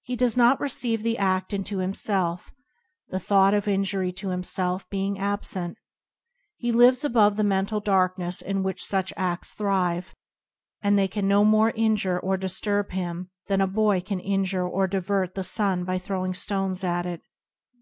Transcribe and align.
He 0.00 0.16
does 0.16 0.38
not 0.38 0.58
receive 0.58 1.02
the 1.02 1.18
a6t 1.20 1.52
into 1.52 1.80
himself, 1.80 2.50
the 3.10 3.20
thought 3.20 3.52
of 3.52 3.68
injury 3.68 4.10
to 4.12 4.30
himself 4.30 4.88
be 4.88 5.04
ing 5.04 5.18
absent. 5.18 5.76
He 6.56 6.72
lives 6.72 7.04
above 7.04 7.36
the 7.36 7.44
mental 7.44 7.78
dark 7.78 8.18
ness 8.18 8.40
in 8.40 8.62
which 8.62 8.82
such 8.82 9.12
a6ts 9.18 9.52
thrive, 9.54 10.14
and 10.80 10.98
they 10.98 11.08
can 11.08 11.28
no 11.28 11.44
more 11.44 11.72
injure 11.72 12.18
or 12.18 12.38
disturb 12.38 12.92
him 12.92 13.28
than 13.48 13.60
a 13.60 13.66
boy 13.66 14.00
can 14.00 14.18
injure 14.18 14.66
or 14.66 14.86
divert 14.86 15.34
the 15.34 15.44
sun 15.44 15.84
by 15.84 15.98
throwing 15.98 16.32
stones 16.32 16.82
at 16.82 17.04
it. 17.04 17.20